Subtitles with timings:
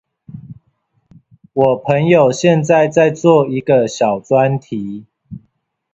[1.53, 5.05] 我朋友現在在做一個小專題